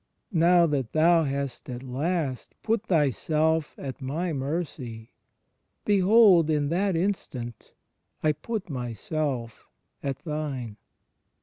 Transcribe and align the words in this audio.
Now 0.33 0.65
that 0.65 0.93
thou 0.93 1.25
hast 1.25 1.69
at 1.69 1.83
last 1.83 2.55
put 2.63 2.87
thyself 2.87 3.75
at 3.77 4.01
my 4.01 4.33
mercy, 4.33 5.11
behold! 5.85 6.49
in 6.49 6.69
that 6.69 6.95
instant 6.95 7.71
I 8.23 8.31
put 8.31 8.67
myself 8.67 9.67
at 10.01 10.17
thine. 10.23 10.77